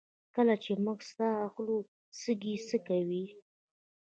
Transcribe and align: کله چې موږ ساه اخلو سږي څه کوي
کله 0.35 0.55
چې 0.63 0.71
موږ 0.85 0.99
ساه 1.15 1.35
اخلو 1.47 1.77
سږي 2.21 2.55
څه 2.67 2.77
کوي 2.87 3.25